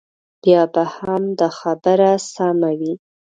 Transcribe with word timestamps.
بیا 0.41 0.61
به 0.73 0.83
هم 0.95 1.23
دا 1.39 1.49
خبره 1.59 2.11
سمه 2.33 2.71
وي. 2.79 2.93